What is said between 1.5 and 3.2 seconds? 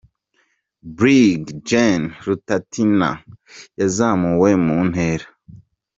Gen Rutatina